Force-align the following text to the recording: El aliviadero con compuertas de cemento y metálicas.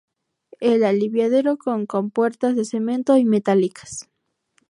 El 0.61 0.83
aliviadero 0.83 1.57
con 1.57 1.85
compuertas 1.85 2.55
de 2.55 2.65
cemento 2.65 3.17
y 3.17 3.23
metálicas. 3.25 4.09